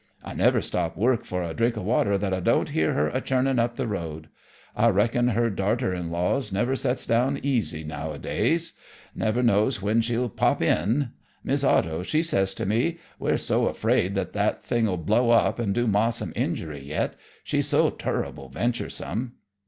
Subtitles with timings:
[0.23, 3.21] I never stop work for a drink o' water that I don't hear her a
[3.21, 4.29] churnin' up the road.
[4.75, 8.73] I reckon her darter in laws never sets down easy nowadays.
[9.13, 11.11] Never know when she'll pop in.
[11.43, 15.85] Mis' Otto, she says to me: 'We're so afraid that thing'll blow up and do
[15.85, 19.33] Ma some injury yet, she's so turrible venturesome.'